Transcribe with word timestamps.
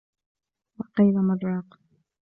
وَقيلَ 0.77 1.13
مَن 1.27 1.37
راقٍ 1.47 1.71